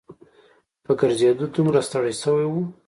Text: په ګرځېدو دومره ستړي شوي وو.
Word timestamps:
په 0.85 0.91
ګرځېدو 0.99 1.45
دومره 1.55 1.79
ستړي 1.87 2.13
شوي 2.21 2.45
وو. 2.49 2.61